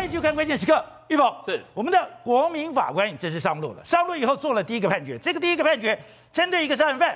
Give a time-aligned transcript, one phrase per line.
[0.00, 3.84] 欢迎去看关键时刻，玉凤是我们的国民法官正式上路了。
[3.84, 5.98] 上路以后做了第一个判决，这个第一个判决
[6.32, 7.14] 针对一个杀人犯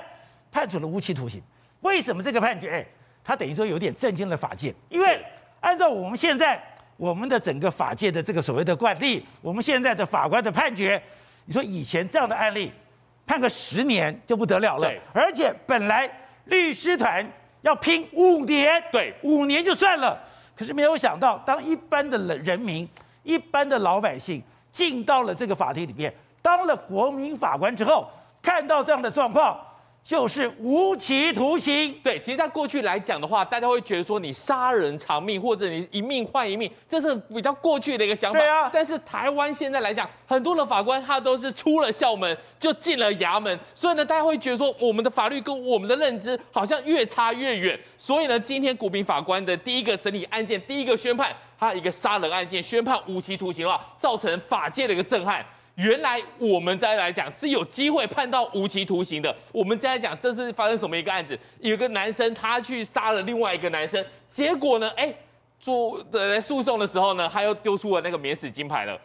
[0.51, 1.41] 判处了无期徒刑。
[1.81, 2.69] 为什么这个判决？
[2.69, 2.85] 哎，
[3.23, 5.19] 他等于说有点震惊了法界，因为
[5.61, 6.61] 按照我们现在
[6.95, 11.01] 我们的整个法界的这个所谓的惯例，我们现在的法官的判决，
[11.45, 12.71] 你说以前这样的案例
[13.25, 16.07] 判个十年就不得了了，而且本来
[16.43, 17.27] 律师团
[17.63, 20.21] 要拼五年，对，五年就算了。
[20.55, 22.87] 可是没有想到，当一般的人民、
[23.23, 28.09] 一般的老百姓进到了这个法庭里面，当了国民法官之后，
[28.41, 29.59] 看到这样的状况。
[30.05, 31.91] 就是无期徒刑。
[32.03, 38.37] 对，其实，在过去来讲的话，大家会觉得说，你杀人偿命，或者你一命换一命，这是比较过去的一个想法。
[38.37, 38.69] 对啊。
[38.71, 47.79] 但是台湾现在来讲，很多的法官他都是出了校门就进了衙门，所以呢，大家会觉得说，我们的法律跟我们的认知好像越差越远。
[47.97, 55.43] 所以呢，今天国民法官的第一个审理案件，第一个宣判，他一个杀人案件宣判无期徒刑的话，造成法界的一个震撼。
[55.75, 59.35] 原来我们再来讲是有机会判到无期徒刑的。
[59.51, 61.37] 我们再来讲这是发生什么一个案子？
[61.59, 65.13] 有个男生他去杀了另外一个男生，结果呢，哎，
[65.59, 68.97] 做的诉讼的时候呢，他又丢出了那个免死金牌了，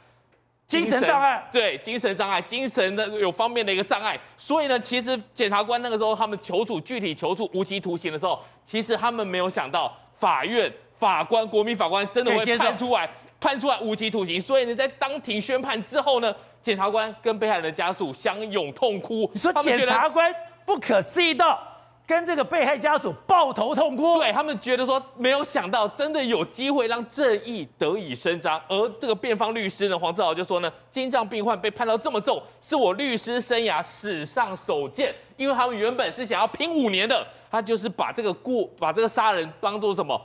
[0.64, 1.44] 精神障碍。
[1.50, 4.16] 对，精神障碍，精神的有方面的一个障碍。
[4.38, 13.10] 所以呢，其实检察官那个时候他们求处具体求处无期徒刑的时候，其实他们没有想到法院法官国民法官真的会判出来。
[13.42, 16.30] 判出来无期徒刑，所以呢，在当庭宣判之后呢，
[16.62, 19.30] 检察官跟被害人的家属相拥痛哭。
[19.32, 21.58] 你说检察官不可思议到
[22.06, 24.18] 跟这个被害家属抱头痛哭？
[24.18, 28.60] 对，他们觉得说，没有想到真的有机会让正义得以伸张。
[28.68, 35.14] 而这个辩方律师呢，黄志豪就说呢，心脏病患被判到这么重，是我律师生涯史上首见。
[35.36, 40.20] 因为他们原本是想要拼五年的，他就是把这个过把这个杀人当做什么？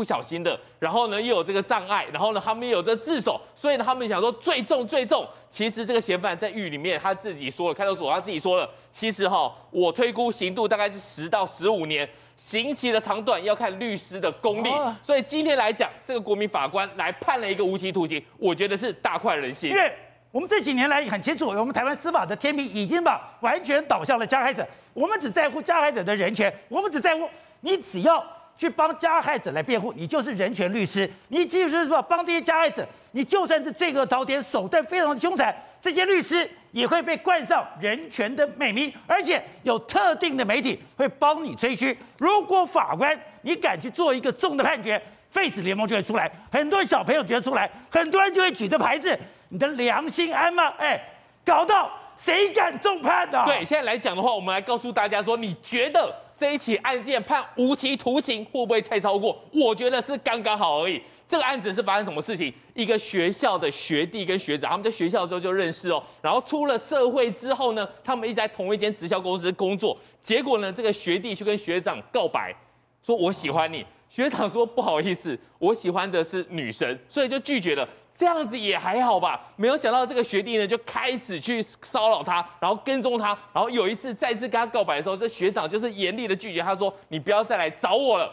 [0.00, 5.28] 不小心的，然后呢又有这个障碍，然后呢他们又有这个自首，所以呢他们想说最重最重。
[5.50, 14.70] 其实这个嫌犯在狱里面他自己说了，看守所他自己说了，其实哈我推估刑度大概是十到十五年，刑期的长短要看律师的功力。
[15.02, 19.68] 所以今天来讲，这个国民法官来判了一个无期徒刑，我觉得是大快人心。
[19.68, 19.92] 因为
[20.32, 27.28] 我们这几年来很清楚，我们台湾司法的天平已经把完全倒向了加害者，我们只在乎加害者的人权，我们只在乎
[27.60, 28.24] 你只要。
[28.60, 31.10] 去帮加害者来辩护，你就是人权律师。
[31.28, 35.50] 你即使是说帮这些加害者，你就算是罪恶滔天、手段非常的凶残，
[35.80, 41.96] 这些律师也会被冠上人权的美名，而且有特定的媒体会帮你吹嘘。
[42.18, 45.00] 如果法官你敢去做一个重的判决
[45.30, 50.70] ，Face 联盟就会出来，很多小朋友觉得出来，很多人就会举着牌子，你的良心安吗？
[50.76, 51.02] 哎，
[51.46, 53.42] 搞到谁敢重判的？
[53.46, 56.14] 对，现在来讲的话，我们来告诉大家说，你觉得？
[56.40, 59.38] 这一起案件判无期徒刑会不会太超过？
[59.52, 60.98] 我觉得是刚刚好而已。
[61.28, 62.50] 这个案子是发生什么事情？
[62.72, 69.94] 一个学校的学弟跟学长，他们在学校的时候就认识哦，然后出了社会之后呢，他们一直在同一间直销公司工作。
[70.22, 72.56] 结果呢，这个学弟去跟学长告白，
[73.02, 73.84] 说我喜欢你。
[74.10, 77.88] 学长说不好意思，我喜欢的是女生，所以就拒绝了。
[78.12, 88.30] 这样子也还好吧，没有想到这个学弟呢就开始去骚扰他，然后跟踪他，然后有一次再次跟他告白的时候，这学长就是严厉的拒绝他说：“你不要再来找我了。”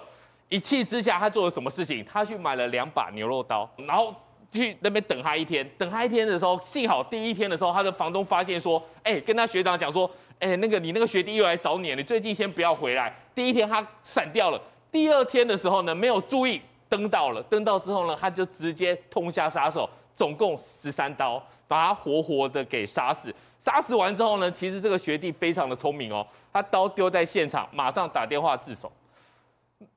[0.50, 2.04] 一气之下，他做了什么事情？
[2.04, 4.14] 他去买了两把牛肉刀，然后
[4.52, 5.70] 去那边等他一天。
[5.78, 10.10] 等他一天的时候，幸好第一天的时候，他的房东发现说：“哎，跟他学长讲说，
[10.40, 14.60] 哎，那个你那个学弟又来找你，你最近先不要回来。”第一天他闪掉了，
[14.92, 16.62] 第二天的时候呢，没有注意。
[16.90, 21.38] 登到了，登到之后呢，他就直接痛下杀手，总共十三刀，
[21.68, 23.30] 把他活活的给杀死。
[23.60, 28.90] 杀死完之后呢，其实这个学弟非常的聪明哦，他刀丢在现场，马上打电话自首。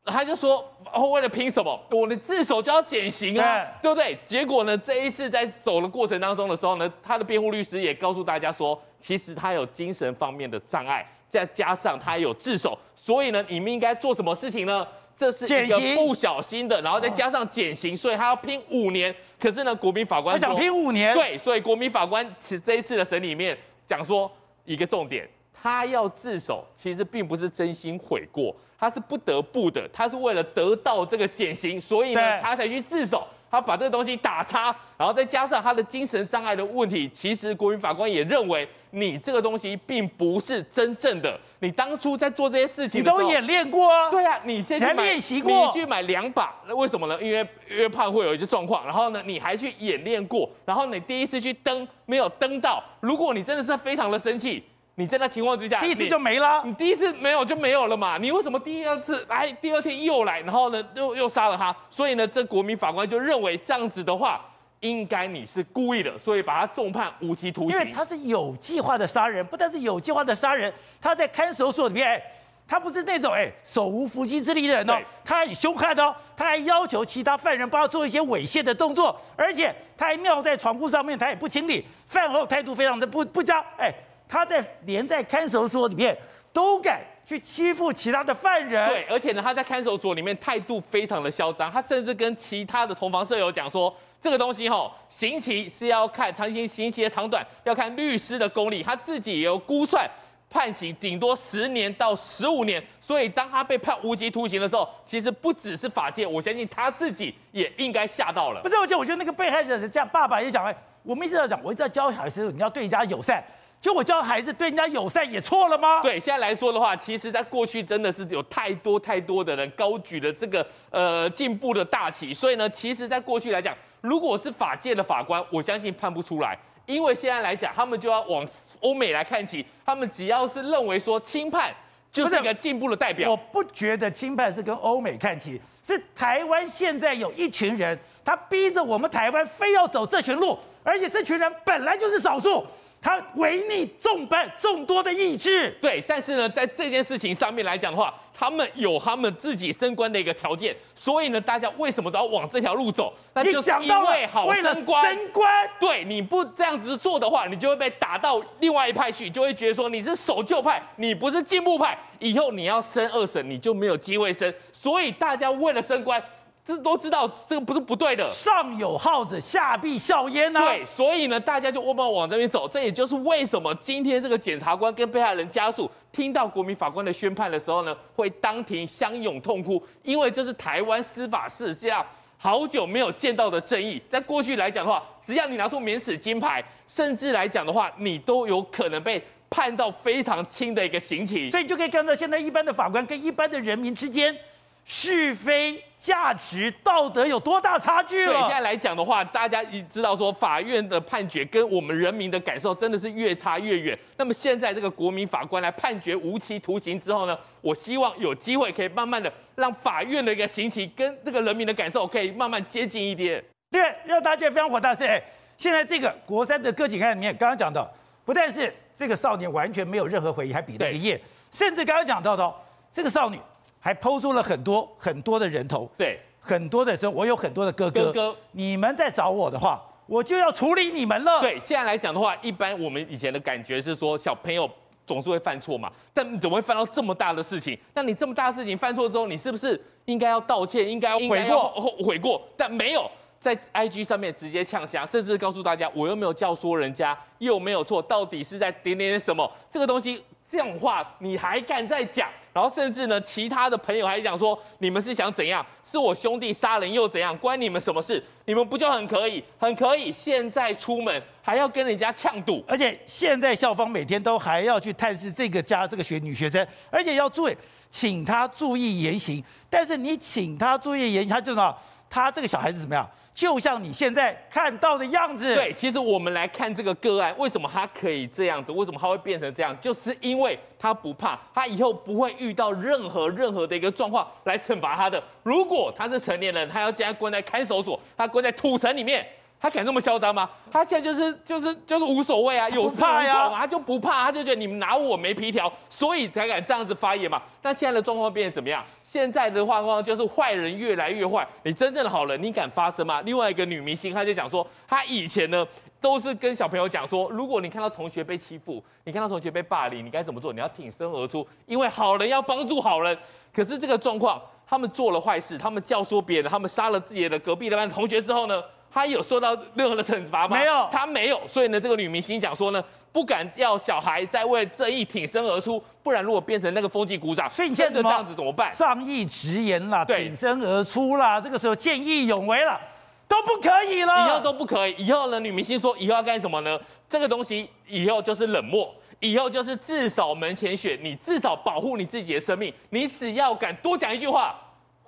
[0.04, 1.80] 他就说：“哦，为了凭什么？
[1.92, 14.86] 我的自首就要减刑啊，对不对？”结果呢，这一次在走的过程当中的时候呢，他的辩护律师也告诉大家说，其实他有精神方面的障碍，再加上他有自首，所以呢，你们应该做什么事情呢？
[15.16, 19.14] 这是一个不小心的，然后再加上减刑，所以他要拼五年。
[19.38, 23.56] 可是呢，国民法官他想拼五年，对，所以国民法官其实这一次的审里面
[23.86, 24.30] 讲说
[24.64, 33.26] 一个重点，他要自首，其实并不是真心悔过，他是不得不的，他是为了得到这个减刑，所以呢，他才去自首。
[33.50, 41.38] 他把这个东西打叉，然后再加上他的精神障碍的问题，其实国民法官也认为你这个东西并不是真正的。
[41.58, 44.10] 你当初在做这些事情，你都演练过啊？
[44.10, 47.18] 对啊，你先去买，练习过，你去买两把，那为什么呢？
[47.20, 52.82] 因为因为怕会有一些状况，然后呢，你还去演练过，然后你第一次去登没有登到。
[53.00, 54.64] 如果你真的是非常的生气。
[55.00, 56.60] 你在那情况之下，第一次就没了。
[56.62, 58.18] 你第一次没有就没有了嘛？
[58.18, 61.74] 你为什么第二次来，第二天又来，然后呢又又杀了他？
[61.88, 64.44] 所以呢，这国民法官就认为这样子的话，
[64.80, 67.80] 应该你是故意的，所以把他重判无期徒刑。
[67.80, 70.70] 因为他是有计划的杀人，不但是有计划的杀人，
[71.00, 72.22] 他在看守所里面，
[72.68, 83.90] 他不是那种哎手无缚鸡之力的人哦，他还凶悍哦，他还要求其他犯人帮他做一些猥亵的动作，而且他还尿在床铺上面，他也不清理，饭后态度非常的不不佳，哎。
[84.30, 86.16] 他在连在看守所里面
[86.52, 93.92] 都敢去欺负其他的犯人，对，而且呢，他在看守所里面态度非常的嚣张，他甚至跟其他的同房舍友讲说，
[94.22, 100.08] 这个东西哈，刑期是要看长刑刑期的长短，要看律师的功力，他自己也有估算，
[100.48, 108.60] 判刑顶多十年到十五年，所以当他被判无期徒刑的时候，其实不只是法界，我相信他自己也应该吓到了。
[108.62, 113.42] 不是，而且我觉得那个被害者的家爸爸也讲，哎，我们一直在讲，我一直在教小孩子，你要对人家友善。
[113.80, 116.02] 就我教孩子对人家友善也错了吗？
[116.02, 126.54] 对，现在来说的话，其实在过去真的是有太多太多的人高举了这个呃进步的大旗，所以呢，其实在过去来讲，如果是法界的法官，我相信判不出来，
[126.84, 128.46] 因为现在来讲，他们就要往
[128.80, 131.74] 欧美来看齐，他们只要是认为说轻判
[132.12, 133.30] 就是一个进步的代表。
[133.30, 142.62] 我不觉得轻判是跟欧美看齐，是台湾现在有一群人，他逼着我们台湾非要走这群路，而且这群人本来就是少数。
[143.02, 153.10] 他违逆众般众多的意志，对，但是呢，在这件事情上面来讲的话，他们有他们自己升官的一个条件，所以呢，大家为什么都要往这条路走？
[153.32, 155.14] 那就是因为好升官。
[155.14, 164.52] 升官，对，你不这样子做的话，你就会被打到另外一派去，就会觉得说你是守旧派，你不是进步派，以后你要升二审，你就没有机会升。
[164.74, 166.22] 所以大家为了升官。
[166.64, 168.30] 这都知道，这个不是不对的。
[168.32, 170.60] 上有耗子，下必效焉呐。
[170.60, 172.68] 对，所以呢，大家就往往往这边走。
[172.68, 184.00] 这也就是为什么今天这个检察官跟被害人家属听到国民法官的宣判的时候呢，会当庭相拥痛哭，因为这是台湾司法史上好久没有见到的正义。
[184.08, 191.50] 在过去来讲的话，只要你拿出免死金牌，甚至来讲的话，你都有可能被判到非常轻的一个刑期。
[191.50, 194.36] 所以就可以看到，现在一般的法官跟一般的人民之间。
[194.84, 198.32] 是非价值道德有多大差距了？
[198.32, 203.96] 对，现在来讲的话，大家已知道说，法院的判决跟我们人民的感受真的是越差越远。
[204.16, 213.42] 那么现在这个国民法官来判决无期徒刑之后呢，我希望有机会可以慢慢的让法院的一个刑期跟这个人民的感受可以慢慢接近一点。
[213.70, 215.22] 对，让大家非常火大是，哎，
[215.56, 217.88] 现在这个国三的个警案里面，刚刚讲到，
[218.24, 221.20] 不但是这个少年完全没有任何回忆，还比了个耶，
[221.52, 222.52] 甚至刚刚讲到的
[222.92, 223.38] 这个少女。
[223.80, 231.40] 还抛出了很多很多的人头，对，很多的时候，我有很多的哥哥，哥哥，你们在找我的话，我就要处理你们了。
[231.40, 234.70] 对，现在来讲的话，一般我们以前的感觉是说，小朋友
[235.06, 237.78] 总是会犯错嘛，但你怎么会犯到这么大的事情？
[237.94, 241.68] 那你这么大的事情犯错之后，你是不是应该要道歉，应该要悔过？
[242.04, 249.50] 悔过，但没有在 IG 上面直接呛瞎，甚至告诉大家，我又没有教唆人家，又没有错，到底是在点点点什么？
[249.70, 252.28] 这个东西这种话你还敢再讲？
[252.52, 255.64] 然后甚至呢，其他的朋友还讲说，你们是想怎样？
[255.88, 257.36] 是我兄弟杀人又怎样？
[257.38, 258.20] 关你们什么事？
[258.44, 259.42] 你们不就很可以？
[259.56, 260.12] 很可以？
[260.12, 267.56] 现在出门还要跟人家呛赌，而且现在校方每天都还要去探视这个家这个学女学生，而且要注意，
[267.88, 269.44] 请他注意言行。
[269.70, 271.76] 但是你请他注意言行，他就什么，
[272.10, 273.08] 他这个小孩子怎么样？
[273.32, 275.54] 就像你现在看到的样子。
[275.54, 278.72] 对，其实我们来看这个个案，为什么他可以这样子？
[278.72, 279.74] 为什么他会变成这样？
[279.80, 285.22] 就是因为他不怕，他以后不会遇到任何任何的一个状况来惩罚他的。
[285.44, 289.26] 如果他是成年人，他要将他关在看守所，他关在土城里面。
[289.60, 290.48] 他敢这么嚣张吗？
[290.72, 297.42] 他现在就是就是就是无所谓啊，有事无补，他就不怕，他就觉得你们拿我没皮条，所以才敢这样子发言嘛。
[297.60, 298.82] 但现在的状况变得怎么样？
[299.02, 303.20] 现在的状况就是坏人越来越坏，你真正的好人，你敢发声吗？
[303.20, 305.66] 另外一个女明星，她就讲说，她以前呢
[306.00, 310.54] 都是跟小朋友讲说，如果你看到同学被欺负，你看到同学被霸凌，你该怎么做？
[310.54, 313.18] 你要挺身而出，因为好人要帮助好人。
[313.52, 318.62] 可是这个状况，他们做了坏事，他们教唆别人，他们杀了自己的隔壁的班同学之后呢？
[318.92, 320.56] 他有受到任何的惩罚吗？
[320.56, 321.40] 没有，他没有。
[321.46, 322.82] 所以呢，这个女明星讲说呢，
[323.12, 328.72] 不敢要小孩再为正义挺身而出，不然如果变成那个风纪股长，所以你现在这样子怎么办？
[328.72, 332.80] 仗义直言啦，挺身而出啦，这个时候见义勇为了，
[333.28, 334.26] 都不可以了。
[334.26, 334.94] 以后都不可以。
[334.98, 336.78] 以后呢，女明星说以后要干什么呢？
[337.08, 342.74] 这个东西以后就是冷漠，以后就是至少门前雪，你至少保护你自己的生命。
[342.90, 344.58] 你只要敢多讲一句话。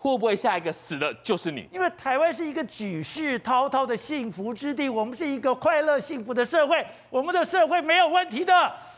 [0.02, 1.68] 会不会下一个死的就是你？
[1.70, 8.52] 因为台湾是一个举世滔滔的幸福之地，我们是一个快乐幸福的社会，我们的社会没有问题的。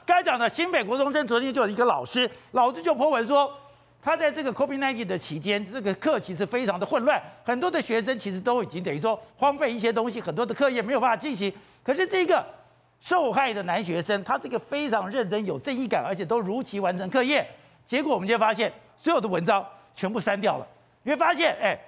[0.07, 3.53] 刚才讲的新北国中生昨天就有一个老师，老师就 po 文说，
[4.03, 11.53] 他在这个 COVID-19 的期间，这个课其实非常的混乱，很多的学生其实都已经等于说荒废一些东西，很多的课业没有办法进行。
[11.83, 12.43] 可是这个
[12.99, 17.47] 受害的男学生，他这个非常认真、有正义感，而且都如期完成课业。
[17.85, 19.63] 结果我们就发现，所有的文章
[19.95, 20.67] 全部删掉了。
[21.05, 21.79] 你会发现，哎，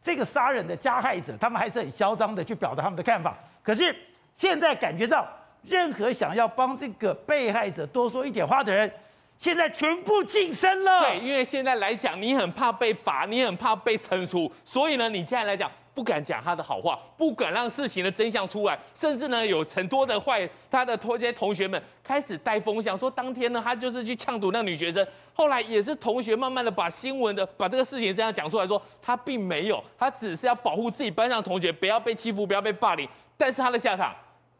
[0.00, 3.36] 这个杀人的加害者，他们还是很嚣张的去表达他们的看法。
[3.62, 3.94] 可是
[4.32, 5.26] 现在感觉到，
[5.62, 8.88] 任何想要帮这个被害者多说一点话的人，
[9.36, 11.00] 现在全部噤声了。
[11.00, 15.68] 对，因为现在来讲，你很怕被罚，你很怕被惩处，所以呢，你现在来讲。
[15.96, 25.04] 不敢讲他的好话，不敢让事情的真相出来，甚至呢，有很多的坏他的这些同学们开始带风向，说当天呢，他就是去呛堵那女学生。
[25.32, 33.08] 后来也是同学慢慢的把新闻的把这个事情这样讲出来说，他并没有，他只是要保护自己班上同学不要被欺负，不要被霸凌。
[33.38, 34.14] 但是他的下场，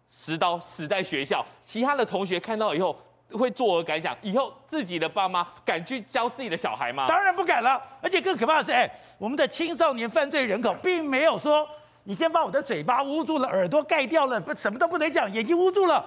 [0.09, 2.99] 实刀死在学校，其他的同学看到以后。
[3.33, 4.17] 会作何感想？
[4.23, 7.07] 以后自己的爸妈敢去教自己的小孩吗？
[7.09, 7.81] 当然不敢了。
[8.01, 11.69] 而且更可怕的是，哎，我们的青少年犯罪人口并没有说，
[12.05, 16.05] 你先把我的嘴巴捂住了，耳朵盖掉了，不什么都不能讲，眼睛捂住了，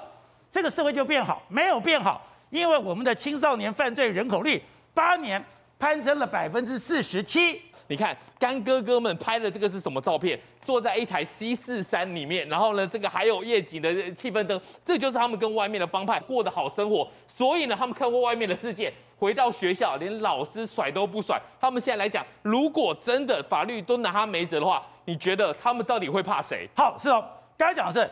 [0.49, 1.41] 这个社会就变好？
[1.49, 5.43] 没有变好，因为我们的青少年犯罪人口率八年
[5.77, 7.61] 攀升了百分之四十七。
[7.89, 10.39] 你看干哥哥们拍的这个是什么照片？
[10.61, 17.09] 坐在一台 C 四三里面，然后呢，这个还有夜景的气氛灯，这就是他们跟外面的帮派过的好生活。
[17.27, 21.41] 所以呢，他们看过外面的世界，回到学校连老师甩都不甩。
[21.59, 26.69] 他们现在来讲，如果真的法律都拿他没辙的话，你觉得他们到底会怕谁？
[26.77, 27.27] 好，是哦，
[27.57, 28.07] 刚才讲的是。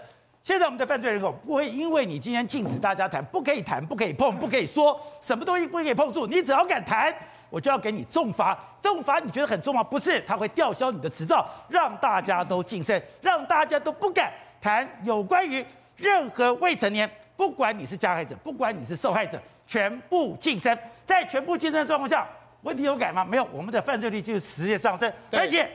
[0.48, 7.14] 现在我们的犯罪人口不会因为你今天禁止大家谈，不可以谈，不可以碰，不可以说什么东西不可以碰触，你只要敢谈，
[7.50, 8.58] 我就要给你重罚。
[8.82, 9.84] 重罚你觉得很重吗？
[9.84, 15.66] 不是，他会吊销你的执照，让大家都噤声，让大家都不敢谈有关于
[15.98, 20.80] 任何未成年，不管你是加害者，不管你是受害者，全部噤声。
[21.06, 22.26] 在全部噤声的状况下，
[22.62, 23.26] 问题有改吗？
[23.26, 25.70] 没有，我们的犯罪率就是直线上升，而且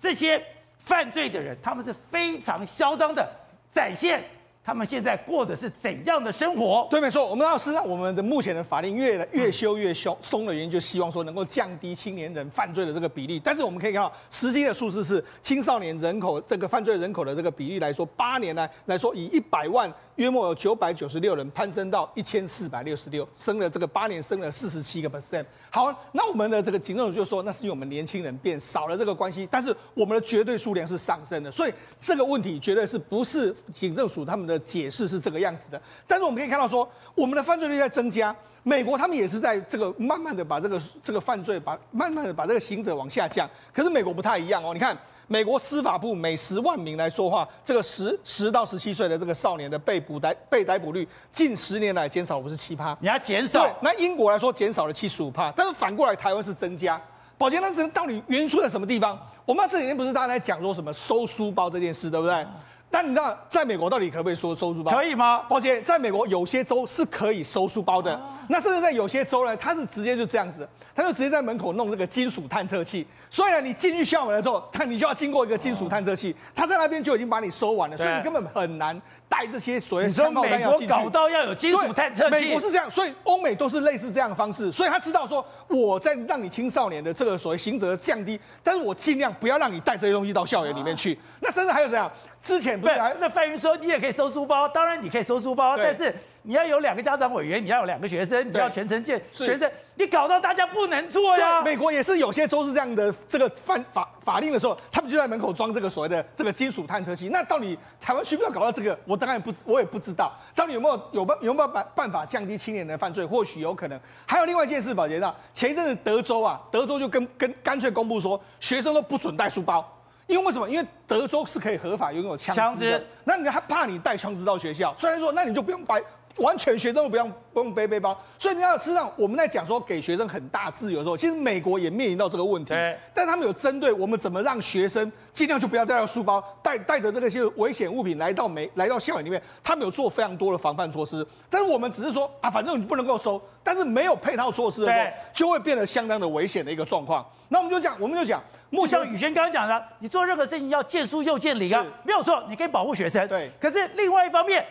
[0.00, 0.42] 这些
[0.78, 3.30] 犯罪的人，他们是非常嚣张的。
[3.74, 4.22] 展现
[4.62, 6.86] 他们现在过的是怎样的生活？
[6.90, 7.26] 对，没错。
[7.28, 13.38] 我们要是让，我们的目前的法令越来越修越松松的原因，就希望说能够降低青年人犯罪的这个比例。
[13.38, 25.44] 但是我们可以看到，实际的数字是青少年人口这个犯罪人口的这个比例来说，八年来来说，以一百万约莫有九百九十六人攀升到一千四百六十六，升了这个八年升了四十七个 percent。
[25.70, 34.54] 好，那我们的这个警政署就说，那是因为我们年轻人变少了这个关系，但是我们的绝对数量是上升的，所以这个问题绝对是不是警政署他们的。
[34.64, 57.00] 解释是这个样子的，但是我们可以看到说，我们的犯罪率在增加，美国他们也是在这个慢慢的把这个这个犯罪把慢慢的把这个刑责往下降，可是美国不太一样哦，你看美国司法部每十万名来说话，这个十十到十七岁的这个少年的被捕逮被逮捕率近十年来减少了不是七趴，你要减少，那英国来说减少了七十五趴，但是反过来台湾是增加，
[57.38, 59.18] 宝杰，那这到底原因出在什么地方？
[59.44, 62.46] 我们这几天不是大家在讲说什么收书包这件事，对不对？
[62.94, 64.92] 但你知道，在美国到底可不可以说收书包？
[64.92, 65.38] 可以吗？
[65.48, 68.16] 抱歉，在美国有些州是可以收书包的。
[68.48, 73.04] 那甚至在有些州呢，他是直接就这样子，他就直接在门口弄这个金属探测器。
[73.28, 78.96] 所以呢，你进去校门的时候，他你就要经过一个金属探测器，他在那边就已经把你收完了，所以你根本很难
[79.28, 80.94] 带这些所谓枪炮弹药进去。
[80.94, 82.30] 搞到要有金属探测器。
[82.30, 84.70] 美国是这样，所以欧美都是类似这样的方式。
[84.70, 91.18] 所以他知道说，我在让你青少年的这个所谓刑责降低，但是我尽量不要让你带这些东西到校园里面去。
[91.40, 92.08] 那甚至还有这样。
[92.44, 101.62] 之前不是那范云说，你也可以收书包，当然你可以收书包，但是你要有两个家长委员，你要有两个学生，你要全程见全程，你搞到大家不能做呀。
[101.62, 107.30] 美国也是有些州是这样的，这个犯法法令的时候，他们就在门口装这个所谓的这个金属探测器。
[107.30, 108.98] 那到底台湾需不需要搞到这个？
[109.06, 110.30] 我当然不，我也不知道。
[110.54, 113.24] 到底有没有有办有没有办办法降低青年的犯罪？
[113.24, 113.98] 或许有可能。
[114.26, 119.90] 还有另外一件事，宝杰道，前一阵子德州啊，德州就跟跟干脆公布说，学生都不准带书包。
[120.26, 120.68] 因为为什么？
[120.68, 124.94] 因为德州是可以合法拥有枪支的，那你还怕你带枪支到学校？
[124.96, 125.96] 虽然说，那你就不用把
[126.38, 128.18] 完全学生都不用不用背背包。
[128.38, 132.74] 所以你要事实上，我们在讲说给学生很大自由的时候，其实美国也面临到这个问题。
[133.14, 141.24] 但他们有针对我们怎么让学生尽量就不要带到书包，带带着这个些危险物品来到美来到校园里面，他们有做非常多的防范措施。
[141.50, 147.24] 但是我们只是说啊，反正你不能够收，但是没有配套措施的时候，就会变得相当的危险的一个状况。
[147.48, 148.42] 那我们就讲，我们就讲。
[148.74, 153.26] 就像宇轩刚刚讲的，你做任何事情要见树又见林啊，没有错，你可以保护学生。
[153.28, 153.50] 对。
[153.60, 154.64] 可是另外一方面，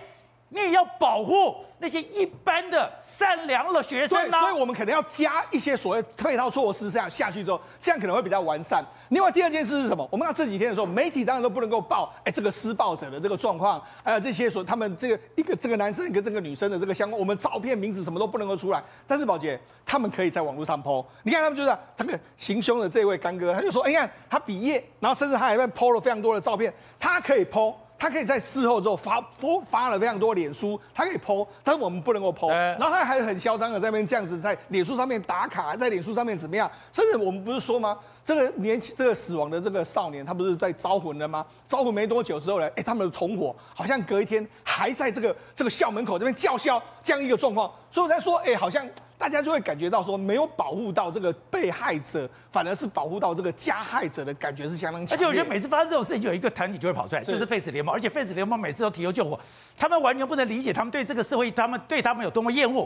[0.54, 8.86] 你也要保护那些一般的善良的学生对，所以我们可能要加一些所谓配套措施，这样下去之后，这样可能会比较完善。
[9.10, 10.08] 另外第二件事是什么？
[10.12, 18.82] 我们看这几天的时候，媒体当然都不能够报，哎，这个施暴者的这个状况，还有这些说他们这个一个这个男生跟这个女生的这个相关，我们照片、名字什么都不能够出来。
[19.08, 27.74] 但是宝杰他们可以在网络上 po，你看他们就是这个行凶的这位干哥，他就说，哎呀，他毕业，然后甚至他还在 po 了非常多的照片，他可以 po。
[28.04, 32.50] 他可以在事后之后发发发了非常多脸书，他可以 po，但是我们不能够 po。
[32.50, 36.70] 然后他还很嚣张的在那边这样子在脸书上面打卡，在脸书上面怎么样？
[36.92, 37.98] 甚至我们不是说吗？
[38.26, 41.46] 这个年轻这个死亡的这个少年，他不是在招魂了吗？
[41.66, 48.86] 招魂没多久之后呢，哎，他们的同伙好像隔一天还在这个这个校门口这边叫嚣这样一个状况，所以我在说，哎，好像。
[49.24, 55.16] 大家就会感觉到说，没有保护到这个被害者，反而是保护到这个加害者的感觉是相当强。
[55.16, 57.96] 而且我觉得每次发生这种事情，有一个团体就会跑出来，就是废死联盟。
[57.96, 59.40] 而且废死联盟每次都提油救火，
[59.78, 62.86] 他们完全不能理解他们对这个社会，他们对他们有多么厌恶。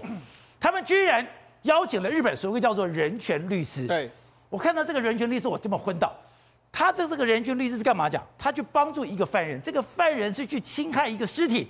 [0.59, 1.27] 他们居然
[1.63, 3.87] 邀请了日本所谓叫做人权律师。
[3.87, 4.07] 对，
[4.47, 6.15] 我看到这个人权律师，我这么昏倒。
[6.71, 8.23] 他这这个人权律师是干嘛讲？
[8.37, 11.67] 他去帮助一个犯人，这个犯人是去侵害一个尸体，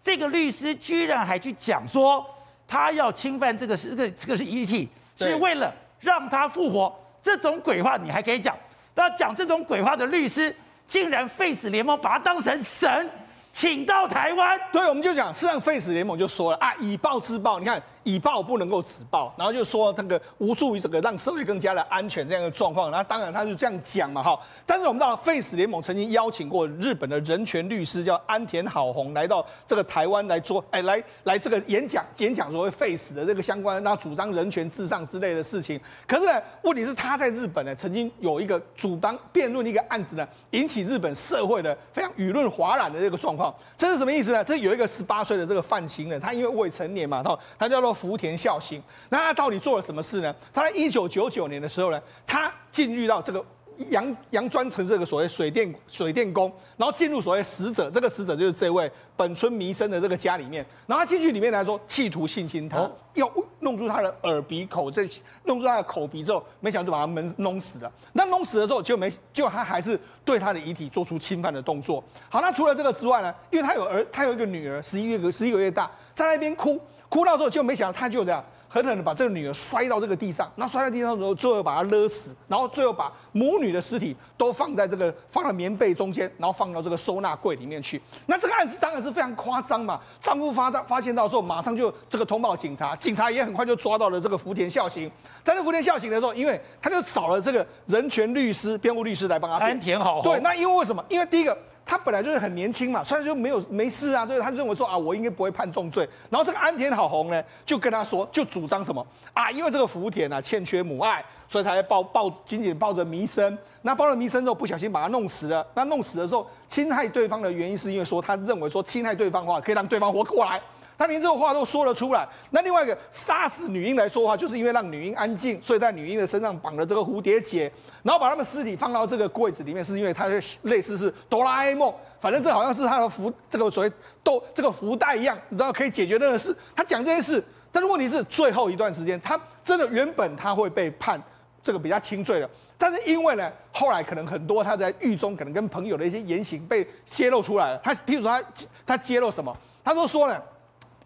[0.00, 2.26] 这个律师居然还去讲说。
[2.66, 6.94] 他要侵犯这个是这个这个是遗体，是为了让他复活。
[7.22, 8.56] 这种鬼话你还可以讲？
[8.94, 10.54] 那讲这种鬼话的律师，
[10.86, 13.10] 竟然 Face 联盟把他当成神，
[13.52, 14.60] 请到台湾。
[14.72, 17.82] 对，我们就讲，事实上废死联盟就说了啊，以暴制暴，你看。
[18.06, 24.38] 以暴不能够止暴，然后就说那个无助于这个让社会更加的安全这样的状况，然后当然他就这样讲嘛哈。
[24.64, 35.80] 但是我们知道，Face 联盟曾经邀请过日本的人权律师叫安田好宏来到这个台湾来做，哎来来这个演讲演讲所谓 Face 的这个相关，然后主张人权至上之类的事情。
[36.06, 43.52] 可是呢，问题是他在日本呢曾经有一个主张辩论的一个案子呢，引起日本社会的非常舆论哗然的这个状况。
[43.76, 44.44] 这是什么意思呢？
[44.44, 47.95] 这有一个十八岁的这个犯行人，他因为未成年嘛，他他叫做。
[47.96, 50.32] 福田孝行，那他到底做了什么事呢？
[50.52, 53.44] 他在一九九九年的时候呢，他进入到这个
[53.90, 65.02] 杨杨专城这个所谓水电水电工，然后进入所谓死者，这个死者就是这位本村弥生的这个家里面，然后他进去里面来说，企图性侵他，要弄出他的耳鼻口，这
[65.44, 67.92] 弄出他的口鼻之后，没想到就把他们弄死了。
[68.14, 72.02] 那弄死了之后，就没就他还是对他的遗体做出侵犯的动作。
[72.30, 76.80] 好，那除了这个之外呢，因为他有儿，他有一个女儿，十一月十一个月大，在那边哭。
[77.08, 88.00] 哭到之后就没想到，他就这样狠狠的把这个女儿摔到这个地上，那摔在地上之后，最后把她勒死，然后最后把母女的尸体都放在这个放在棉被中间，然后放到这个收纳柜里面去。
[88.26, 90.00] 那这个案子当然是非常夸张嘛。
[90.20, 95.10] 丈夫发到发现到之后，马上就这个通报警察，警察也很快就抓到了这个福田孝行。
[95.44, 100.20] 在那福田孝行的时候，因为他就找了这个人权律师、辩护律师来帮他安田好。
[100.22, 101.02] 对，那因为为什么？
[101.08, 101.56] 因为第一个。
[101.88, 106.06] 他本来就是很年轻嘛，虽然就没有没事啊，对他认为说啊，我应该不会判重罪。
[106.28, 113.56] 然后这个安田好宏呢，就跟他说，就主张什么啊，因为这个福田啊欠缺母爱，所以他才抱抱紧紧抱着弥生。
[113.82, 115.64] 那抱着弥生之后，不小心把他弄死了。
[115.74, 120.60] 那弄死的时候，侵害对方的原因是因为说他认为说侵害对方的话可以让对方活过来。
[120.98, 122.26] 他连这个话都说了出来。
[122.50, 127.70] 那另外一个杀死女婴来说话，就是因为让女婴安静，所以在女婴的身上绑了这个蝴蝶结，
[128.02, 130.26] 然后把他们尸体放到这个柜子里面，是因为他
[130.62, 136.56] 类似是哆啦 A 梦，反正这好像是他的福这个所谓豆这个福袋一样，你知道可以解决任何事。
[136.74, 141.22] 他讲这些事，但是问题是最后一段时间，他真的原本他会被判
[141.62, 147.80] 这个比较轻罪的，但是因为呢，后来可能很多他在狱中可能跟朋友的一些言行被泄露出来了。
[147.84, 148.42] 他譬如说他
[148.86, 149.54] 他揭露什么？
[149.84, 150.42] 他说说呢。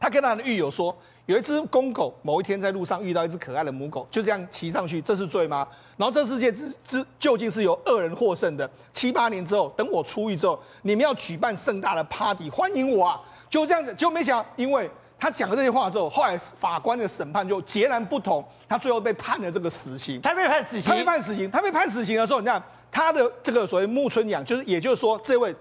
[0.00, 5.68] 他跟他的狱友说，有一只公狗，某一天在路上遇到一只可爱的母狗，就这样骑上去，这是罪吗？
[5.98, 8.68] 然后这世界之之究竟是由恶人获胜的？
[8.94, 13.20] 七八年之后，等我出狱之后，你们要举办盛大的 party 欢迎我啊！
[13.50, 20.18] 就这样子，就没想到，因为他讲了这些话之后，后来法官的审判就截然不同，他最后被判了这个死刑。
[20.22, 20.90] 他被判死刑？
[20.90, 21.50] 他被判死刑。
[21.50, 25.54] 他被判死刑的时候，你看他的这个所谓木村养，就是也就是说这位。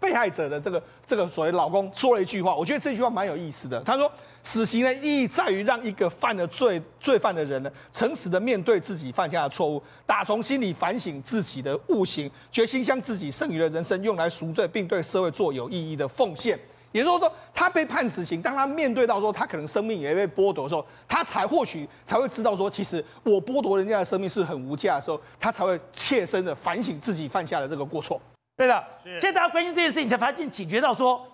[0.00, 3.80] 被害者的这个这个所谓老公说了一句话，我觉得这句话蛮有意思的。
[3.80, 4.10] 他说
[4.42, 16.58] ：“死刑的意义在于让一个犯了罪罪犯的人呢，诚实的面对自己犯下的错误，打从心里反省自己的悟行，决心将自己剩余的人生用来赎罪，并对社会做有意义的奉献。”
[16.92, 28.18] 也就是说，他被判死刑，当他面对到说他可能生命也被剥夺的时候，他才或许才会知道说，其实我剥夺人家的生命是很无价的时候，他才会切身的反省自己犯下的这个过错。
[28.56, 31.26] 对的，现在大家关心这件事情，才发现警觉到说，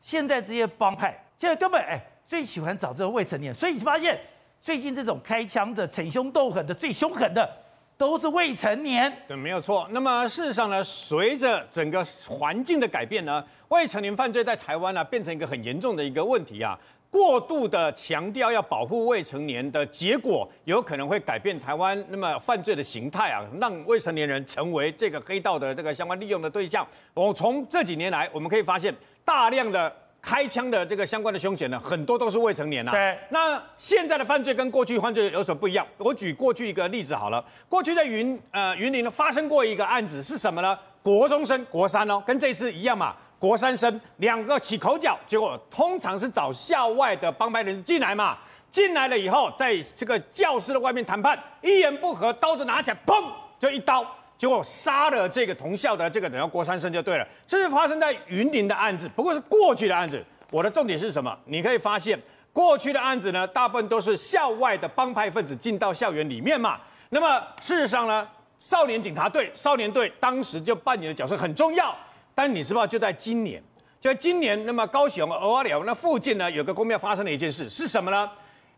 [0.00, 4.18] 现在这些帮派现在根本哎最喜欢找这个未成年，所以你发现
[4.60, 7.50] 最近这种开枪的、逞凶斗狠的、最凶狠的，
[7.98, 9.14] 都是未成年。
[9.28, 9.86] 对，没有错。
[9.90, 16.78] 那么事实上呢，随着整个环境的改变呢，未成年犯罪在台湾呢、啊、变成一个很严重的一个问题啊。
[17.10, 26.86] 过度的强调要保护未成年的结果，有可能会改变台湾那么犯罪的形态啊，让未成年人成为这个黑道的这个相关利用的对象。
[27.12, 28.94] 我从这几年来，我们可以发现
[29.24, 29.92] 大量的
[30.22, 32.92] 开枪的这个相关的凶嫌呢，很多都是未成年啊。
[32.92, 33.18] 对。
[33.30, 35.84] 那现在的犯罪跟过去犯罪有什么不一样？
[35.98, 37.44] 我举过去一个例子好了。
[37.68, 40.78] 过去在云呃云林呢发生过一个案子是什么呢？
[41.02, 43.16] 国中生国三哦，跟这次一样嘛。
[43.40, 48.36] 国三生两个起口角，结果通常是找校外的帮派人士进来嘛，
[48.70, 53.24] 进来了以后，在这个教室的外面谈判，一言不合，刀子拿起来，砰，
[53.58, 57.26] 就一刀，结果杀了这个同校的这个等于国三生就对了。
[57.46, 60.22] 这是发生在云林的案子，不过是过去的案子。
[60.50, 61.34] 我的重点是什么？
[61.46, 62.20] 你可以发现，
[62.52, 66.78] 过去的案子呢，大部分都是校外的帮派分子进到校园里面嘛。
[67.08, 71.96] 那么事实上呢，少年警察队、少年队当时就扮演的角色很重要。
[72.40, 73.62] 但你知道，就在今年，
[74.00, 78.30] 就在今年，那么高雄蚵仔寮那附近呢，有个宫庙发生了一件事，是什么呢？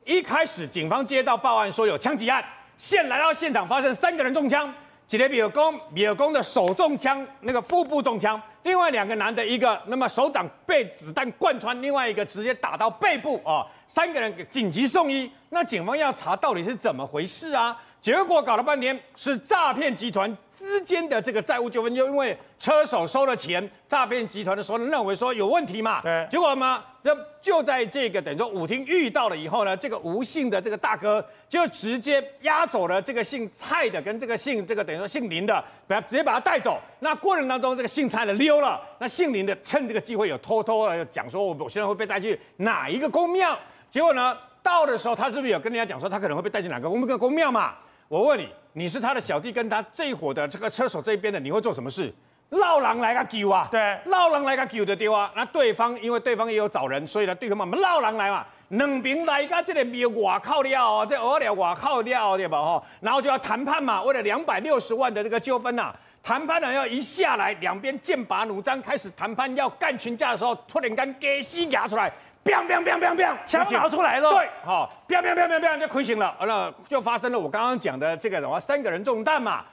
[0.05, 2.45] 一开始警方接到报案说有枪击案，
[2.77, 4.75] 现来到现场发现三个人中枪，
[5.07, 15.31] 几个比尔公比尔公的手中枪，那个腹部中枪，另外两个男的，一个那么手掌被子弹贯穿，另外一个直接打到背部啊，三个人紧急送医。
[15.51, 17.79] 那警方要查到底是怎么回事啊？
[18.01, 36.81] 结果搞了半天是诈骗集团之间的这个债务纠纷，就因为车手收了钱，诈骗集团的时候认为说有问题嘛，对，结果嘛，就就在这个等于说舞厅遇到了以后呢，这个吴姓的这个大哥就直接押走了这个姓蔡的跟这个姓这个等于说姓林的，把他直接把他带走。
[37.01, 43.57] 那过程当中，这个姓蔡的溜了，那姓林的趁这个机会有偷偷的讲说，我我现在会被带去哪一个公庙？
[43.93, 47.75] 结果呢，到的时候他是不是有跟人家讲说他可能会被带进哪个宫个宫庙嘛？
[48.09, 52.11] 我问你，你是他的小弟，跟他这一伙的这个车手这一边的，你会做什么事？
[52.49, 53.69] 绕狼来个救啊！
[53.71, 55.31] 对，绕狼来个救的丢啊！
[55.37, 62.03] 那对方因为对方也有找人，所以呢，对方嘛，我们绕狼来嘛，两边来个这个庙外靠了哦，这蚵仔寮外靠了
[62.39, 62.63] 对吧？
[62.63, 72.11] 哈，然后就要谈判嘛，为了两百六十万的这个纠纷呐，谈判呢要一下来，两边剑拔弩张，开始谈判要干群架的时候，突然间给西牙出来。
[72.45, 74.31] 砰砰砰砰砰，枪拿出来了。
[74.31, 76.35] 对，好，砰砰砰砰砰就亏醒了。
[76.41, 79.65] 完了，就发生了我刚刚讲的这个什么三个人中弹嘛。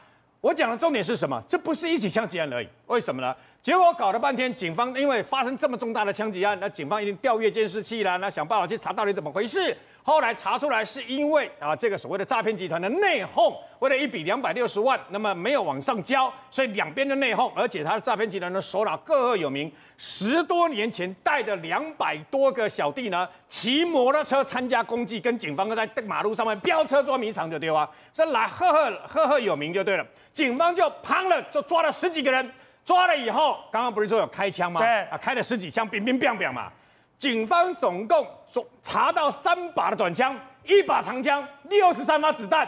[0.42, 1.42] 我讲的重点是什么？
[1.50, 2.70] 这不是一起枪击案而已。
[2.86, 3.36] 为什么呢？
[3.62, 9.76] 结果搞了半天，警方因为发生这么重大的枪击案，那警方一定调阅监视器啦，那想办法去查到底怎么回事。
[10.10, 32.52] 后来查出来是因为啊，这个所谓的诈骗集团的内讧，为了一笔两百六十万，那么没有往上交，所以两边的内讧，而且他的诈骗集团的首脑个个有名，十多年前带着两百多个小弟呢，骑摩托车参加公祭，跟警方在马路上面飙车捉迷藏就对啊，这来赫赫赫赫有名就对了，警方就砰了，就抓了十几个人，
[32.84, 34.82] 抓了以后，刚刚不是说有开枪吗？
[34.82, 36.72] 对，啊，开了十几枪，乒乒乓乓嘛。
[37.20, 42.68] 警方总共总查到三把的短枪，一把长枪，六十三发子弹。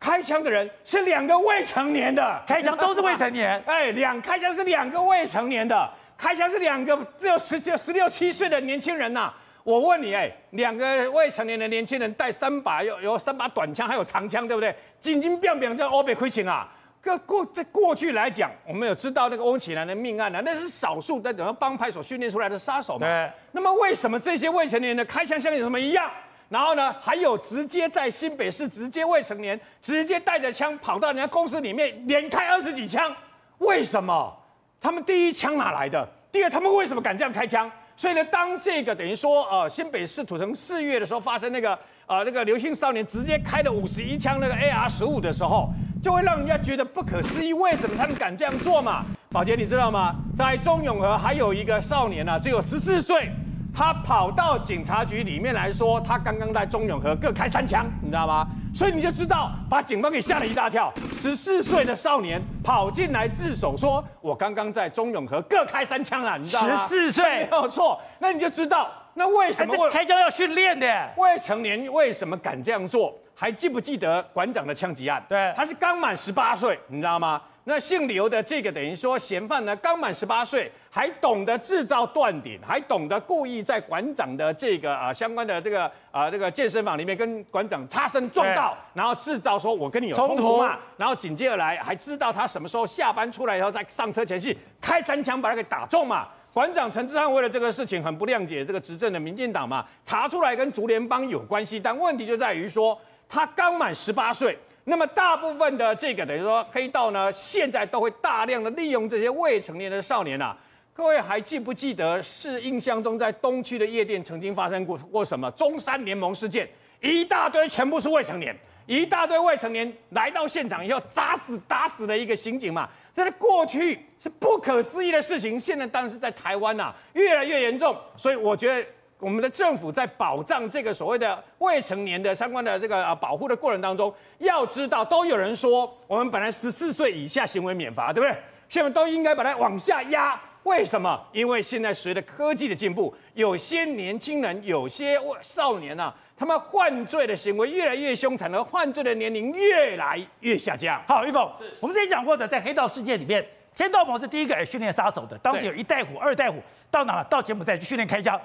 [0.00, 3.62] 开枪的人是两个未成年的，开枪都是未成年。
[3.66, 9.34] 哎，两开枪是两个未成年的，开枪是两个只有十九、十六七岁的年轻人呐、啊。
[9.62, 14.74] 我问你，哎，两个未成年的年轻人带三把有有三把短枪，还有长枪，对不对？
[15.00, 16.68] 紧紧彪彪叫欧北亏钱啊！
[17.04, 23.06] 个过在过去来讲，我们有知道那个翁启南的命案呢、啊，那是少数的整个帮派所训练出来的杀手嘛。
[23.06, 23.30] 对。
[23.52, 26.10] 那么为什么这些未成年的开枪像有什么一样？
[26.48, 33.14] 然后呢，还有直接在新北市直接未成年，直接带着枪跑到人家公司里面连开二十几枪？
[33.58, 34.36] 为什么？
[34.80, 36.06] 他们第一枪哪来的？
[36.30, 37.70] 第二，他们为什么敢这样开枪？
[37.96, 45.68] 所以呢，当这个等于说呃新北市土城四月的时候发生那个呃那个刘姓少年直接开了五十一枪那个 AR 十五的时候。
[46.04, 49.02] 就会让人家觉得不可思议，为什么他们敢这样做嘛？
[49.30, 50.14] 宝杰，你知道吗？
[50.36, 53.32] 在中永和还有一个少年呢、啊，只有十四岁，
[53.74, 58.46] 他跑到警察局里面来说，他刚刚在中永和各开三枪，你知道吗？
[58.74, 60.92] 所以你就知道，把警方给吓了一大跳。
[61.14, 66.82] 十四岁的少年跑进来自首，说我刚刚在中永和各开三枪了，你知道吗？
[66.82, 71.10] 十四岁没有错，那你就知道，那为什么开枪要训练的？
[71.16, 73.16] 未成年为什么敢这样做？
[73.36, 75.24] 还记不记得馆长的枪击案？
[75.28, 77.40] 对，他是刚满十八岁，你知道吗？
[77.66, 96.28] 那姓刘的这个等于说嫌犯呢，刚满十八岁，还懂得制造断点，还懂得故意在馆长的这个啊相关的这个啊这个健身房里面跟馆长擦身撞到，然后制造说我跟你有冲突嘛，然后紧接而来还知道他什么时候下班出来以后在上车前夕开三枪把他给打中嘛。
[96.54, 102.98] 馆长陈志汉为了这个事情很不谅解这个执政的民进党嘛，查出来跟竹联帮有关系，但问题就在于说。
[103.26, 110.56] 他刚满十八岁，那么大部分的这个等于说黑道呢，现在都会大量的利用这些未成年的少年啊。
[110.92, 116.68] 各位还记不记得是印象中在东区的夜店曾经发生过过什么中山联盟事件？
[117.00, 118.54] 一大堆全部是未成年，
[118.86, 122.88] 一大堆未成年来到现场以后砸死打死的一个刑警嘛。
[123.14, 127.96] 这在过去是不可思议的事情，现在当然是在台湾呐、越来越严重。
[128.16, 128.86] 所以我觉得。
[129.20, 138.38] 我们的政府在保障这个所谓的未成年的相关的这个啊保护的过程当中，要知道，都有人说，我们本来十四岁以下行为免罚，对不对？
[138.68, 140.38] 现在都应该把它往下压。
[140.64, 141.18] 为什么？
[141.32, 151.00] 因为现在随着科技的进步，有些年轻人、有些少年啊，他们犯罪的行为越来越凶残，而犯罪的年龄越来越下降。
[151.06, 151.48] 好，玉凤，
[151.80, 153.44] 我们之前讲过的，在黑道世界里面，
[153.74, 158.40] 天道盟是第一个来训练杀手的，当时有一代虎、二代虎，到哪到柬埔寨去训练开枪。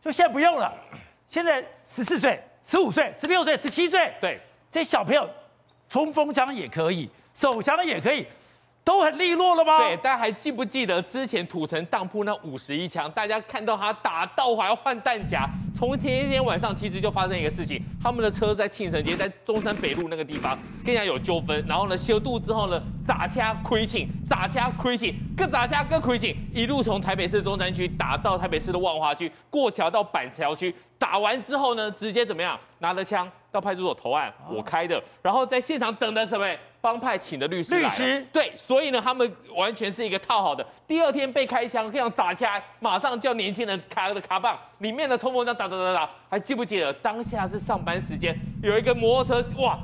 [0.00, 0.72] 就现在不用了，
[1.28, 4.38] 现在十四岁、十五岁、十六岁、十七岁，对，
[4.70, 5.28] 这些小朋友
[5.88, 8.26] 冲锋枪也可以，手枪也可以。
[8.88, 9.76] 都很利落了吗？
[9.80, 13.10] 对，大家还记不记得之前土城当铺那五十一枪？
[13.10, 15.46] 大家看到他打到还要换弹夹。
[15.74, 32.58] 从前一天晚上其实就发生一个事情，他们的车在庆城街，在中山北路那个地方跟人家有纠纷，然后呢修度之后呢砸掐亏庆，砸掐亏庆，各砸掐各亏庆，一路从台北市中山区打到台北市的万华区，过桥到板桥区，打完之后呢直接怎么样？
[32.78, 36.46] 拿着枪到派出所投案，我开的，然后在现场等的什么？
[36.80, 40.64] 帮派请的律师，律师对，所以呢，他们完全是一个套好的。
[40.86, 49.78] 第二天被开枪，这样砸下来，马上叫年轻人卡的卡棒，里面的冲锋枪打打打打，还记不记得当下是上班时间，有一个摩托车，哇！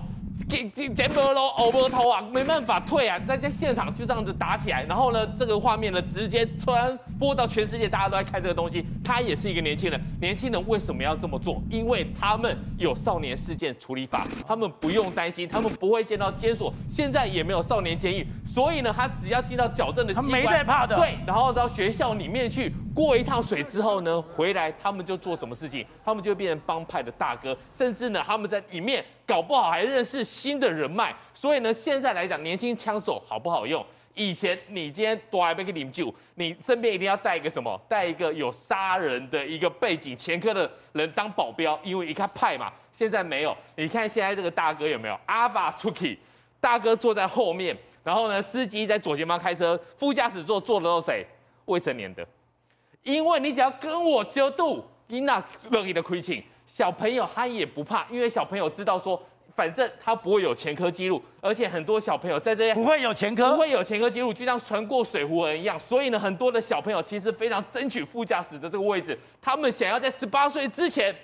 [0.48, 8.84] 给给前波喽，后波头啊，没办法退啊，在在现场就这样子打起来，然后呢，这个画面呢直接传播到全世界，大家都在看这个东西。
[9.04, 11.62] 他也是一个年轻人，年轻人为什么要这么做？
[11.70, 20.96] 因为他们有少年事件处理法，他们不用担心，他们不会见到监所，现在也没有少年监狱，所以呢，他只要进到矫正的机关，他没在怕的。
[20.96, 25.84] 对，然后到学校里面去过一趟水之后呢，回来他们就做什么事情？
[26.04, 29.04] 他们就变成帮派的大哥，甚至呢，他们在里面。
[29.26, 33.82] 搞不好还认识新的人脉，所以呢，现在来讲，年轻枪手好不好用？
[34.12, 37.80] 以前你今天多爱被领救，你身边一定要带一个什么？
[37.88, 42.70] 带一个有杀人的一个背景前科的人当保镖，因为一看派嘛。
[42.92, 45.18] 现在没有，你看现在这个大哥有没有？
[45.24, 46.18] 阿法出去，
[46.60, 51.26] 大哥坐在后面，然后呢，司机在左前方开车，副驾驶座坐的都是谁？
[51.64, 52.22] 未成年的，
[53.04, 56.42] 因为你只要跟我交度，你那乐意的亏情。
[56.66, 59.22] 小朋友他也不怕，因为小朋友知道说，
[59.54, 65.78] 反正他不会有前科记录，而且很多小朋友在这些不会有前科，不会有前科记录，就像船过水壶人一样。
[65.78, 71.14] 所以呢，很多的小朋友其实非常争取副驾驶的这个位置，他们想要在十八岁之前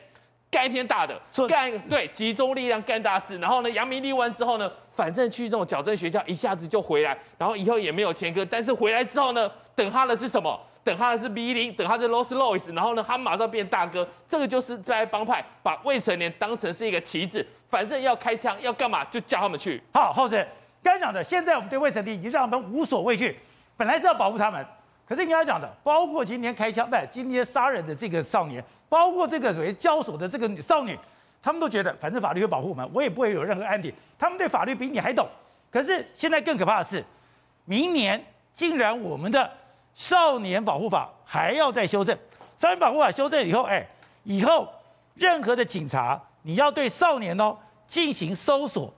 [0.50, 3.38] 干一天大的，干对集中力量干大事。
[3.38, 8.44] 然后呢，扬名立万之后呢，反正去那种矫正学校一下子就回来，然后以后也没有前科。
[8.44, 10.60] 但是回来之后呢，等他的是什么？
[10.90, 14.06] 等他的是 B 零，等他是 Los Lois，然后呢，他马上变大哥。
[14.28, 19.80] 这个就是在帮派把未成年当成是一个棋子，反正要开枪要干嘛就叫他们去。
[19.94, 20.44] 好，浩生
[20.82, 23.38] 刚才讲的，现在我们对未成年已经让他们无所畏惧，
[23.76, 24.66] 本来是要保护他们，
[25.06, 30.98] 可是你要讲的，包括今天开枪，不，今天杀人的这个少年，包括这个所谓交手的这个少女，
[31.40, 33.94] 他们都觉得反正法律会保护我们，我也不会有任何案底。
[34.18, 35.28] 他们对法律比你还懂。
[35.70, 37.04] 可是现在更可怕的是，
[37.64, 38.20] 明年
[38.52, 39.48] 竟然我们的。
[39.94, 42.16] 少年保护法还要再修正，
[42.56, 43.86] 少年保护法修正以后，哎，
[44.24, 44.66] 以后
[45.14, 48.92] 任何的警察，你要对少年哦进行搜索、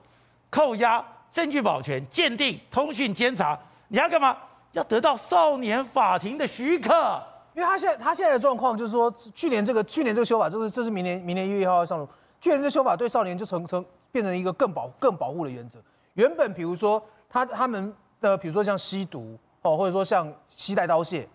[0.49, 4.37] 扣押、证据保全、鉴定、通讯监察，你要干嘛？
[4.71, 7.21] 要得到少年法庭的许可。
[7.53, 12.07] 因为他现在他现在的状况就是说，去年这个去年这个修法，就是这是明年明年一月一号要上路。
[12.39, 15.79] 去年这修法对少年就成成变成一个更保更保护的原则。
[16.13, 19.37] 原本比如说他他们的比如说像吸毒。
[19.63, 21.25] 哦，或者说像携带刀械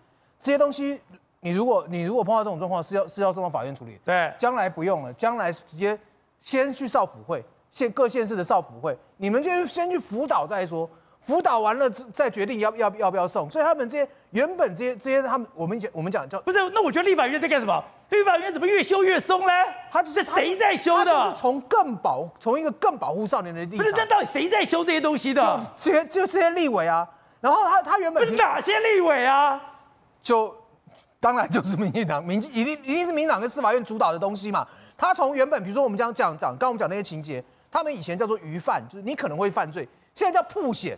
[0.41, 1.01] 这些东西，
[1.41, 3.99] 你如果你如果碰到这种状况，是要是要送到法院处理。
[4.05, 5.99] 对，将来不用了，将来直接
[6.39, 10.89] 先去少辅会，县各县市的少辅会，你们就先去辅导再说，
[11.21, 13.49] 辅导完了再决定要要要不要送。
[13.49, 17.83] 所以他们这些原本这些这些他们我们讲我们讲叫不是，那我觉得立法院在干什么？
[18.09, 19.51] 立法院怎么越修越松呢？
[19.91, 21.25] 他这是谁在修的？
[21.25, 23.77] 就是从更保从一个更保护少年的地方。
[23.77, 25.41] 不是，那到底谁在修这些东西的？
[25.79, 27.07] 就这些就这些立委啊。
[27.41, 29.61] 然后他他原本是哪些立委啊？
[30.21, 30.55] 就
[31.19, 34.67] 当然就是民进党，民进一定一定是民党跟司法院主导的东西嘛。
[34.97, 40.97] 他从原本比如说我们讲讲讲，刚刚我们讲那些情节，他们以前叫做虞犯，就是你可能会犯罪，现在叫曝险，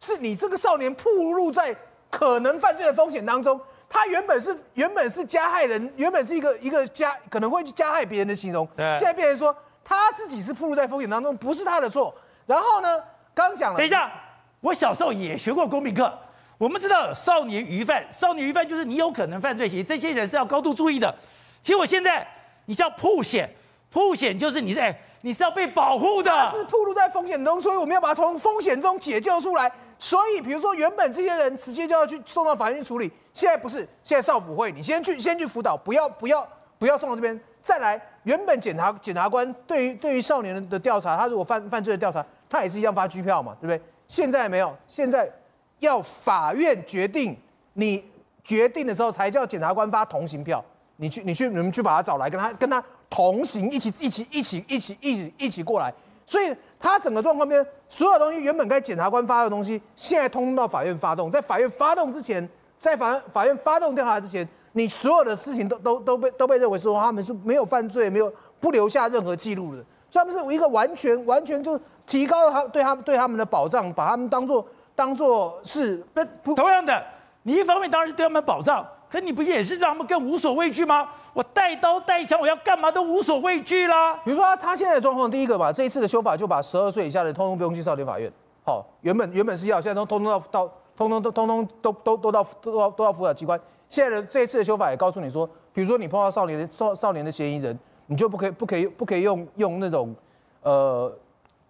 [0.00, 1.74] 是你这个少年暴露在
[2.10, 3.60] 可能犯罪的风险当中。
[3.90, 12.14] 他原本是原本是加害人，原本是一个一个加可能会去加害别人的形容，现在变成说他自己是暴露在风险当中，不是他的错。
[12.44, 13.02] 然后呢，
[13.34, 14.12] 刚讲了，等一下，
[14.60, 16.12] 我小时候也学过公民课，
[16.58, 21.14] 我们知道少年虞犯，少年虞犯就是你有可能犯罪行为，这些人是要高度注意的。
[21.62, 22.26] 其实我现在
[22.66, 23.48] 你叫曝险，
[23.90, 29.70] 曝险就是你在你是要被保护的，他是暴露在风险中，所以我们要把他从风险中解救出来。
[30.00, 38.00] 所以，比如说原本这些人直接就要去送到法院去处理，现在不是，现在少辅会，你先去先去辅导，不要不要不要送到这边，再来。
[38.22, 43.82] 原本检察检察官对于对于少年的调查，他如果犯犯罪的调查，他也是一样发拘票嘛，对不对？
[44.08, 45.30] 现在没有，现在
[45.80, 47.36] 要法院决定，
[47.74, 48.04] 你
[48.42, 50.64] 决定的时候才叫检察官发同行票，
[50.96, 55.92] 你去你去你们去把他找来，跟他跟他同行，一起一起一起一起一起一起过来。
[56.26, 62.46] 所以他整个状况边，所有东西原本该检察官发的东西，现在通通到法院发动，在法院发动之前，
[62.78, 64.46] 在法法院发动调查之前。
[64.72, 76.02] 你所有的事情都都都被都被认为说他们是没有犯罪，没有不留下任何记录的，所以他们是一个完全完全就提高了他对他们对他们的保障，把他们当做当做是
[76.42, 77.04] 不同样的。
[77.42, 81.08] 你一方面当然是对他们保障，可你不也是让他们更无所畏惧吗？
[81.32, 84.14] 我带刀带枪，我要干嘛都无所畏惧啦。
[84.24, 88.30] 比如说他，他现在的状况，第一个吧，这一次的修法就把十二岁以下的通通不用进少年法院。
[88.64, 93.58] 好，原本原本是要，现在都通通到到通通都通通都都都到都到都到辅导机关。
[93.88, 100.14] 现在的这一次的修法也告诉你说，比如说你碰到少年的少少年的嫌疑人，你就不可以不可以不可以用用那种
[100.62, 101.10] 呃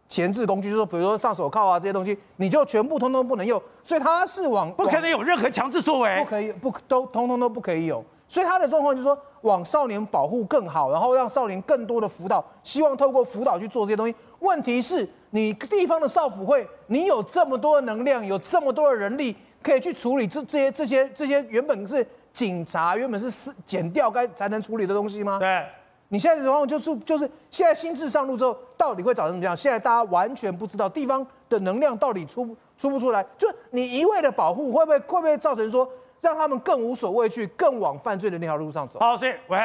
[0.09, 3.63] 前置工具，就是说比如说上手铐啊这些东西，你就全部通通不能用。
[3.83, 8.03] 所以他是往不可能有任何强制作为，不可以不都通通都不可以有。
[8.27, 14.15] 所以他的状况就是说，往少年保护更好，然后让少年更多的辅导，希望透过辅导去做这些东西。
[14.39, 19.37] 问题是，你地方的少辅会，你有这么多的能量，有这么多的人力。
[19.61, 25.37] 可以去处理这这些这些这些原本是警察原本是司检调该才能处理的东西吗？
[25.41, 25.67] 对，
[26.09, 29.57] 你现在的状况就是就是现在新制上路之后，到底会长成怎么样？
[29.57, 33.25] 现在大家完全不知道地方的能量到底出出不出来。
[33.37, 35.87] 就你一味的保护，会不会会不会造成说
[36.21, 38.99] 让他们更无所畏惧，更往犯罪的那条路上走？
[39.01, 39.59] 好，所以喂，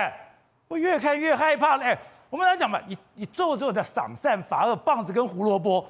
[0.68, 1.84] 我越看越害怕了。
[1.84, 1.98] 哎，
[2.30, 5.86] 我们来讲嘛，你你做做的赏善罚恶，棒子跟胡萝卜，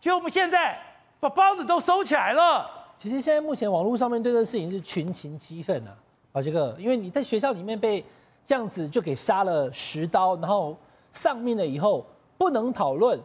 [0.00, 0.78] 就我们现在
[1.20, 2.66] 把棒子都收起来了。
[2.96, 5.92] 其实现在目前网络上面对这个事情是群情激愤啊，
[6.32, 8.04] 啊这个，因为你在学校里面被
[8.44, 10.76] 这样子就给杀了十刀，然后
[11.12, 12.04] 丧命了以后
[12.36, 13.20] 不能讨论，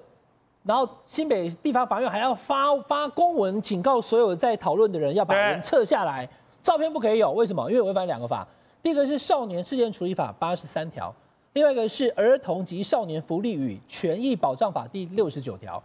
[0.63, 6.28] 然后新北地方法院还要发发公文警告所有在讨论的人要把人撤下来，
[6.62, 7.69] 照片不可以有，为什么？
[7.69, 8.47] 因为违反两个法，
[8.84, 11.13] 第一个是少年事件处理法八十三条，
[11.54, 15.82] 另外一个是儿童及少年福利与权益保障法第六十九条，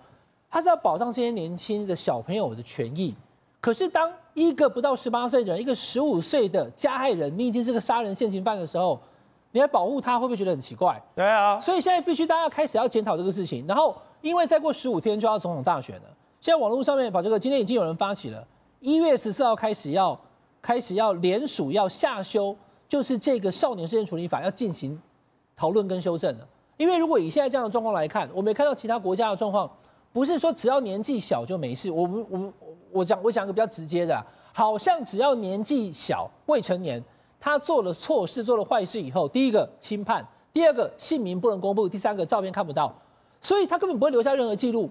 [0.50, 3.14] 它是要保障这些年轻的小朋友的权益。
[3.60, 8.98] 可是，当一个不到十八岁的人，一个十五岁的加害人，你已经是个杀人现行犯的时候，
[9.52, 11.02] 你来保护他，会不会觉得很奇怪？
[11.14, 11.58] 对啊。
[11.60, 13.66] 所以现在必须大家开始要检讨这个事情。
[13.66, 16.02] 然后，因为再过十五天就要总统大选了，
[16.40, 18.46] 现在网络上面把这个今天已经有人发起了，
[18.80, 20.18] 一月十四号开始要
[20.62, 22.56] 开始要联署要下修，
[22.88, 25.00] 就是这个少年事件处理法要进行
[25.56, 26.46] 讨论跟修正了。
[26.76, 29.70] 因为如果以现在这样的状况来看，我们也看到其他国家的状况，
[30.12, 31.90] 不是说只要年纪小就没事。
[31.90, 32.52] 我们我们。
[32.92, 34.20] 我讲，我讲一个比较直接的，
[34.52, 37.00] 好像只要年纪小、未成年，
[37.40, 42.94] 他做了错事、做了坏事以后，第一个轻判，第二个姓名不能公布，第三个照片看不到，
[43.40, 44.90] 所以他根本不会留下任何记录，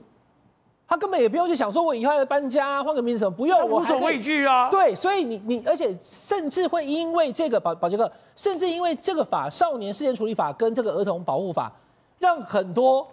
[0.87, 4.69] 他根本也不用去想说，我以后要搬家、换个名字什么，不用，无所畏惧啊。
[4.71, 11.71] 对，所以你你，而且甚至会因为这个保保这个，甚至因为这个法《少年事件处理法》跟这个儿童保护法，
[12.17, 13.07] 让很多。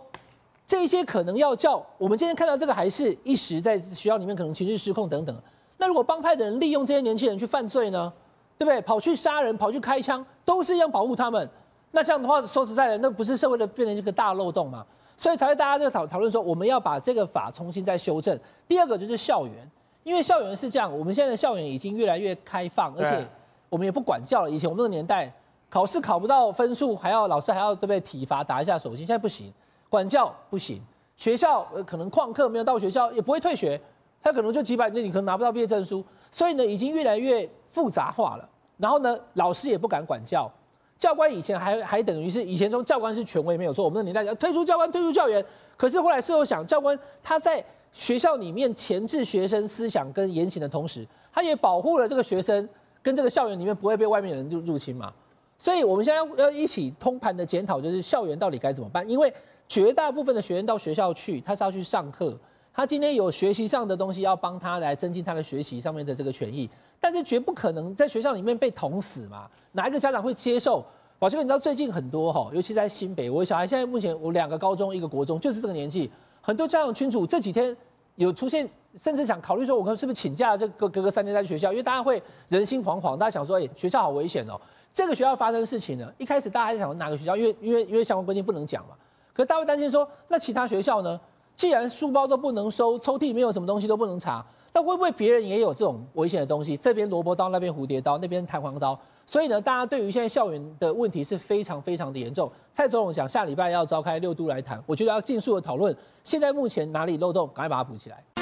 [0.68, 5.36] 这些可能要叫我们今天看到这个，还是一时在学校里面可能情绪失控等等。
[5.78, 8.12] 那如果帮派的人利用这些年轻人去犯罪呢？
[8.58, 8.80] 对不对？
[8.82, 11.48] 跑去杀人，跑去开枪，都是一样保护他们。
[11.92, 14.84] 那这样的话，说实在的，那不是社会的变成一个大漏洞吗？
[15.16, 18.38] 所以才会大家在讨讨论说，我们要把这个法重新再修正。
[18.68, 19.70] 第二个就是校园，
[20.04, 23.26] 因为校园是这样，我们现在的校园已经越来越开放，而且
[23.70, 24.50] 我们也不管教了。
[24.50, 25.32] 以前我们那个年代，
[25.70, 29.50] 考试考不到分数，还要老师还要对不对体罚打一下手心，现在不行。
[29.88, 30.82] 管教不行，
[31.16, 33.80] 学校呃可能旷课没有到学校也不会退学，
[34.22, 38.48] 他可能就几百那你可能拿不到毕业证书，所以呢已经越来越复杂化了。
[38.78, 40.50] 然后呢老师也不敢管教，
[40.98, 45.44] 教官以前还还等于是以前说教官是权威没有错，我们的年代讲退出教官退出教员，
[45.76, 52.68] 可是后来事后想教官他在学校里面钳制学生思想跟言行的同时，他也保护了这个学生
[53.02, 55.12] 跟这个校园里面不会被外面的人入入侵嘛。
[55.58, 59.32] 所以我们现在要一起通盘的检讨，就是校园到底该怎么办，因为。
[59.68, 62.38] 绝大部分的学员到学校去，他是要去上课。
[62.76, 66.68] 他今天有学习上的东西要帮他来增进他的学习上面的这个权益，
[67.00, 69.48] 但是绝不可能在学校里面被捅死嘛？
[69.72, 70.84] 哪一个家长会接受？
[71.18, 76.10] 宝杰哥，你知道最近很多哈，尤其在新北，我小孩现在目前我两个高中一个国中，就是这个年纪，
[76.42, 77.74] 很多家长群组这几天
[78.16, 78.68] 有出现，
[78.98, 81.72] 甚至想考虑说，我是不是请假这个隔个三天在学校？
[81.72, 84.60] 因为大家会人心惶惶，大家想说，哎，学校好危险哦。
[84.92, 88.90] 这个学校发生的事情呢，一开始大家还在想哪个学校，因为因为因为相关规定不能讲嘛。
[89.32, 91.18] 可是大家会担心说，那其他学校呢？
[91.56, 94.44] 既然书包都不能收，抽屉里面有什么东西都不能查，
[94.74, 96.76] 那会不会别人也有这种危险的东西？
[96.76, 98.98] 这边萝卜刀，那边蝴蝶刀，那边弹簧刀。
[99.26, 102.52] 所以呢，大家对于现在校园的问题是非常非常的严重。
[102.74, 105.96] 蔡总统讲下礼拜要召开六都来谈，我觉得要尽速的讨论。
[106.22, 108.35] 现在目前哪里漏洞，赶快把它补起来。